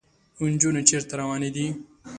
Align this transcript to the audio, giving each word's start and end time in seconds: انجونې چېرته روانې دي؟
انجونې 0.43 0.81
چېرته 0.89 1.13
روانې 1.21 1.49
دي؟ 1.55 1.65